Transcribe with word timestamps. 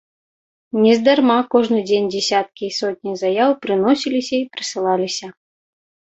Нездарма 0.85 1.35
кожны 1.55 1.79
дзень 1.89 2.07
дзесяткі 2.13 2.63
і 2.69 2.73
сотні 2.79 3.13
заяў 3.25 3.51
прыносіліся 3.67 4.33
і 4.41 4.51
прысылаліся. 4.57 5.27